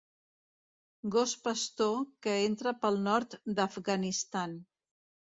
[1.15, 1.97] Gos pastor
[2.27, 4.57] que entra pel nord d'Afganistan.